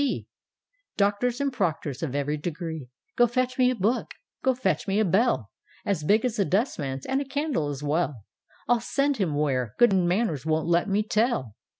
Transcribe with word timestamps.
D., 0.01 0.25
Doctors 0.97 1.39
and 1.39 1.53
Proctors 1.53 2.01
of 2.01 2.15
every 2.15 2.35
degree 2.35 2.87
I 2.89 2.89
Go 3.17 3.27
fetch 3.27 3.59
me 3.59 3.69
a 3.69 3.75
book, 3.75 4.15
go 4.43 4.55
fetch 4.55 4.87
me 4.87 4.99
a 4.99 5.05
bell 5.05 5.51
As 5.85 6.03
big 6.03 6.25
as 6.25 6.39
a 6.39 6.43
dustman's!— 6.43 7.05
and 7.05 7.21
a 7.21 7.23
candle 7.23 7.69
as 7.69 7.83
well— 7.83 8.23
I'll 8.67 8.79
send 8.79 9.17
him 9.17 9.35
where— 9.35 9.75
good 9.77 9.93
manners 9.93 10.43
won't 10.43 10.65
let 10.65 10.89
me 10.89 11.03
tell! 11.03 11.55